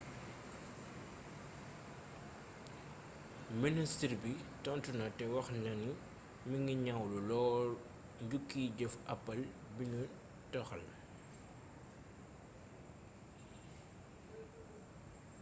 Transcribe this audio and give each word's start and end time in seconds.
ministre 3.65 4.13
bi 4.23 4.31
tontu 4.63 4.89
na 4.99 5.05
te 5.17 5.25
waxna 5.35 5.71
ni 5.83 5.89
mingi 6.49 6.73
ñaawlu 6.85 7.17
lool 7.29 7.67
njukkiy 8.25 8.67
jëf 8.77 8.93
apple 9.13 9.43
bi 9.75 9.83
ñu 9.91 10.01
toxal 10.51 10.83